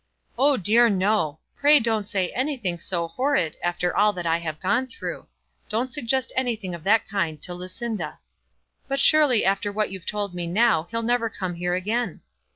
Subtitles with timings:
[0.35, 4.87] "Oh dear, no; pray don't say anything so horrid after all that I have gone
[4.87, 5.27] through.
[5.69, 8.17] Don't suggest anything of that kind to Lucinda."
[8.87, 12.21] "But surely after what you've told me now, he'll never come here again."